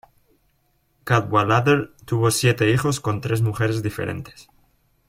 Cadwaladr 1.03 1.93
tuvo 2.05 2.31
siete 2.31 2.67
hijos 2.71 2.99
con 2.99 3.21
tres 3.21 3.43
mujeres 3.43 3.83
diferentes. 3.83 4.49